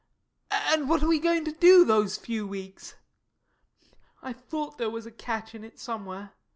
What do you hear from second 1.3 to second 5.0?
to do, those few weeks? I thought there